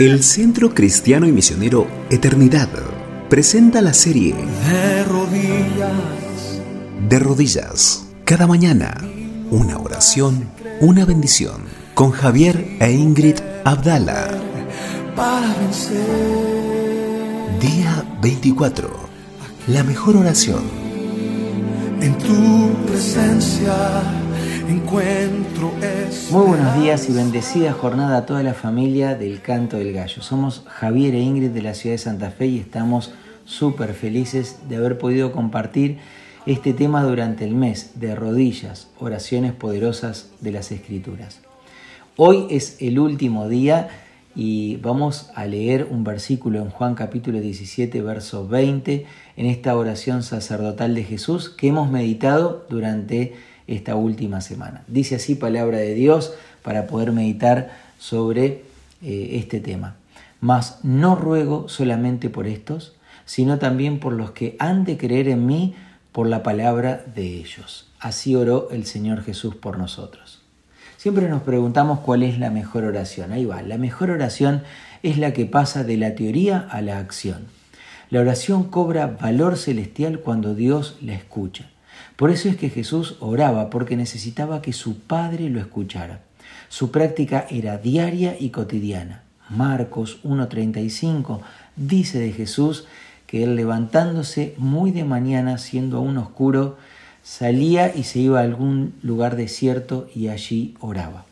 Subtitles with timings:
[0.00, 2.70] El Centro Cristiano y Misionero Eternidad
[3.28, 6.62] presenta la serie De rodillas,
[7.06, 8.06] De Rodillas.
[8.24, 8.96] Cada mañana,
[9.50, 10.48] una oración,
[10.80, 11.64] una bendición.
[11.92, 14.40] Con Javier e Ingrid Abdala.
[15.14, 16.00] para vencer.
[17.60, 18.90] Día 24.
[19.66, 20.62] La mejor oración.
[22.00, 24.19] En tu presencia
[24.70, 26.30] encuentro es.
[26.30, 30.22] Muy buenos días y bendecida jornada a toda la familia del Canto del Gallo.
[30.22, 33.12] Somos Javier e Ingrid de la ciudad de Santa Fe y estamos
[33.44, 35.98] súper felices de haber podido compartir
[36.46, 41.40] este tema durante el mes de rodillas, oraciones poderosas de las Escrituras.
[42.16, 43.88] Hoy es el último día
[44.36, 49.04] y vamos a leer un versículo en Juan capítulo 17, verso 20,
[49.36, 53.34] en esta oración sacerdotal de Jesús que hemos meditado durante
[53.70, 54.82] esta última semana.
[54.88, 58.64] Dice así palabra de Dios para poder meditar sobre
[59.02, 59.96] eh, este tema.
[60.40, 65.46] Mas no ruego solamente por estos, sino también por los que han de creer en
[65.46, 65.74] mí
[66.12, 67.88] por la palabra de ellos.
[68.00, 70.42] Así oró el Señor Jesús por nosotros.
[70.96, 73.32] Siempre nos preguntamos cuál es la mejor oración.
[73.32, 74.62] Ahí va, la mejor oración
[75.02, 77.46] es la que pasa de la teoría a la acción.
[78.10, 81.70] La oración cobra valor celestial cuando Dios la escucha.
[82.20, 86.20] Por eso es que Jesús oraba, porque necesitaba que su Padre lo escuchara.
[86.68, 89.22] Su práctica era diaria y cotidiana.
[89.48, 91.40] Marcos 1.35
[91.76, 92.86] dice de Jesús
[93.26, 96.76] que él levantándose muy de mañana, siendo aún oscuro,
[97.22, 101.24] salía y se iba a algún lugar desierto y allí oraba.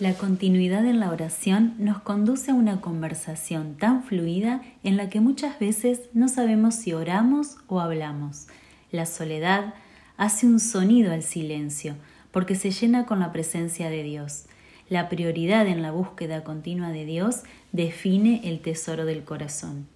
[0.00, 5.20] La continuidad en la oración nos conduce a una conversación tan fluida en la que
[5.20, 8.48] muchas veces no sabemos si oramos o hablamos.
[8.90, 9.74] La soledad
[10.16, 11.94] hace un sonido al silencio
[12.30, 14.44] porque se llena con la presencia de Dios.
[14.88, 17.40] La prioridad en la búsqueda continua de Dios
[17.72, 19.86] define el tesoro del corazón.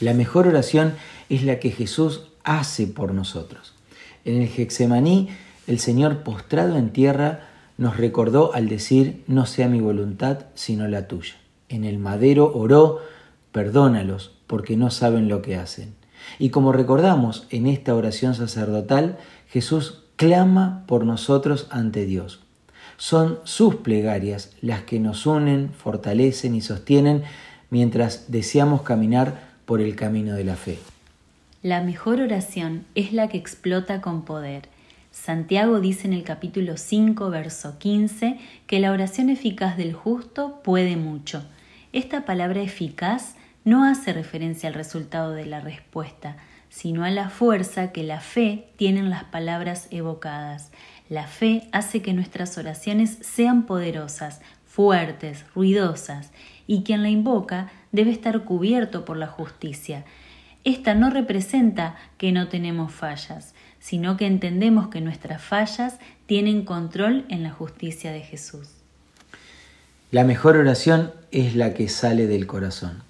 [0.00, 0.94] La mejor oración
[1.28, 3.74] es la que Jesús hace por nosotros.
[4.24, 5.28] En el Getsemaní,
[5.66, 7.48] el Señor postrado en tierra
[7.78, 11.34] nos recordó al decir, no sea mi voluntad, sino la tuya.
[11.68, 13.00] En el madero oró,
[13.52, 15.97] perdónalos, porque no saben lo que hacen.
[16.38, 19.18] Y como recordamos en esta oración sacerdotal,
[19.48, 22.40] Jesús clama por nosotros ante Dios.
[22.96, 27.22] Son sus plegarias las que nos unen, fortalecen y sostienen
[27.70, 30.78] mientras deseamos caminar por el camino de la fe.
[31.62, 34.68] La mejor oración es la que explota con poder.
[35.10, 40.96] Santiago dice en el capítulo 5, verso 15, que la oración eficaz del justo puede
[40.96, 41.44] mucho.
[41.92, 43.34] Esta palabra eficaz
[43.68, 46.36] no hace referencia al resultado de la respuesta,
[46.70, 50.70] sino a la fuerza que la fe tiene en las palabras evocadas.
[51.10, 56.30] La fe hace que nuestras oraciones sean poderosas, fuertes, ruidosas,
[56.66, 60.04] y quien la invoca debe estar cubierto por la justicia.
[60.64, 67.26] Esta no representa que no tenemos fallas, sino que entendemos que nuestras fallas tienen control
[67.28, 68.68] en la justicia de Jesús.
[70.10, 73.07] La mejor oración es la que sale del corazón.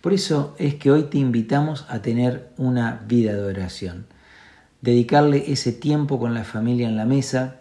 [0.00, 4.06] Por eso es que hoy te invitamos a tener una vida de oración.
[4.80, 7.56] Dedicarle ese tiempo con la familia en la mesa,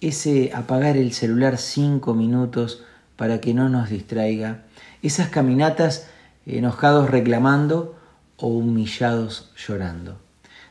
[0.00, 2.82] ese apagar el celular cinco minutos
[3.16, 4.64] para que no nos distraiga,
[5.02, 6.06] esas caminatas
[6.44, 7.96] enojados reclamando
[8.36, 10.18] o humillados llorando.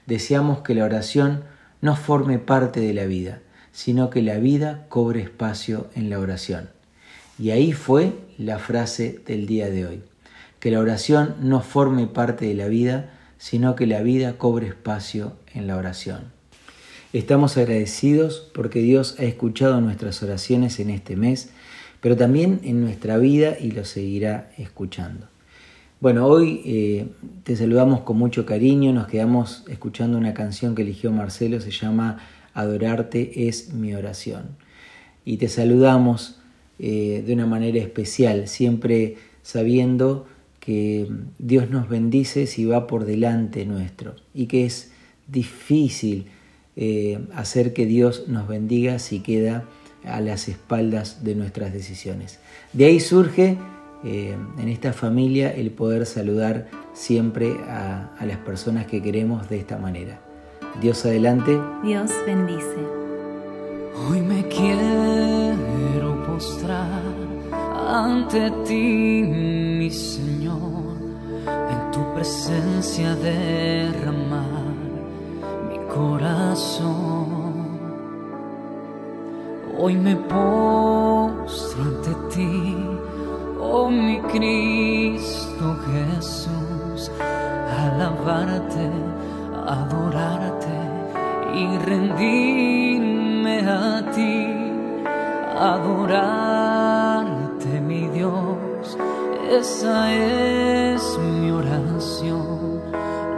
[0.05, 1.43] Deseamos que la oración
[1.81, 3.39] no forme parte de la vida,
[3.72, 6.69] sino que la vida cobre espacio en la oración.
[7.37, 10.03] Y ahí fue la frase del día de hoy.
[10.65, 15.33] Que la oración no forme parte de la vida, sino que la vida cobre espacio
[15.53, 16.31] en la oración.
[17.13, 21.51] Estamos agradecidos porque Dios ha escuchado nuestras oraciones en este mes,
[22.01, 25.27] pero también en nuestra vida y lo seguirá escuchando.
[26.01, 27.09] Bueno, hoy eh,
[27.43, 32.17] te saludamos con mucho cariño, nos quedamos escuchando una canción que eligió Marcelo, se llama
[32.55, 34.57] Adorarte es mi oración.
[35.25, 36.39] Y te saludamos
[36.79, 40.25] eh, de una manera especial, siempre sabiendo
[40.66, 41.08] que
[41.38, 44.91] Dios nos bendice si va por delante nuestro y que es
[45.28, 46.26] difícil
[46.76, 49.66] eh, hacer que Dios nos bendiga si queda
[50.03, 52.40] a las espaldas de nuestras decisiones.
[52.73, 53.58] De ahí surge
[54.03, 59.59] eh, en esta familia el poder saludar siempre a, a las personas que queremos de
[59.59, 60.20] esta manera.
[60.82, 61.59] Dios adelante.
[61.84, 62.76] Dios bendice.
[64.09, 66.94] Hoy me quiero postrar
[67.95, 70.97] ante ti, mi Señor,
[71.47, 74.75] en tu presencia derramar
[75.69, 77.53] mi corazón.
[79.77, 82.75] Hoy me postro ante ti,
[83.61, 87.11] oh mi Cristo Jesús,
[87.85, 88.89] alabarte,
[89.79, 90.77] adorarte
[91.55, 94.47] y rendirme a ti,
[95.57, 96.74] adorar
[99.49, 102.81] esa es mi oración,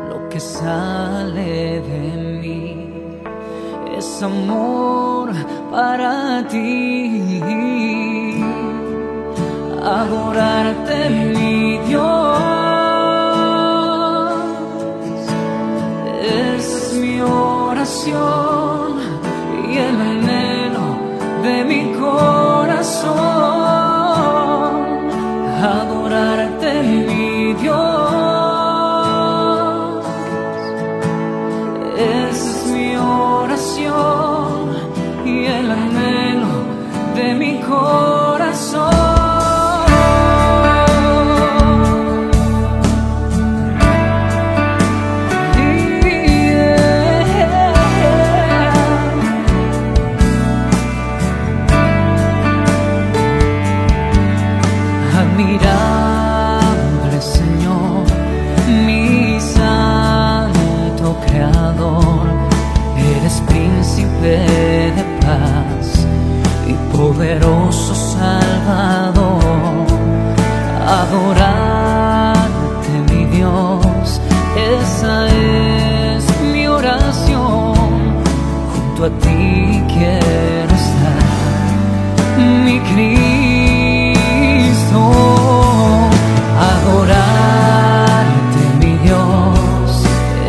[0.10, 3.20] lo que sale de mí
[3.98, 5.32] es amor
[5.70, 7.32] para ti.
[9.84, 12.42] Adorarte mi Dios,
[16.22, 18.94] es mi oración
[19.70, 20.88] y el anhelo
[21.44, 22.37] de mi corazón.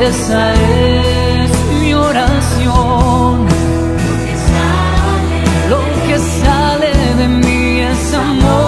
[0.00, 1.50] Esa es
[1.81, 3.47] mi oración.
[5.69, 8.68] Lo que sale de mí es amor.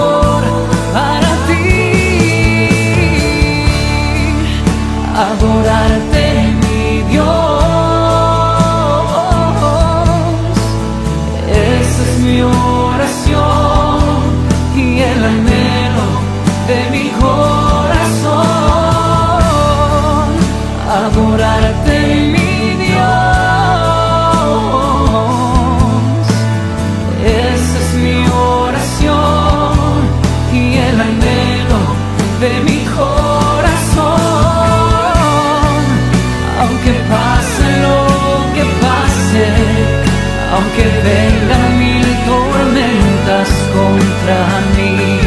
[41.02, 44.38] vengan mil tormentas contra
[44.76, 45.20] mí,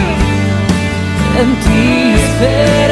[1.40, 2.83] en ti espero.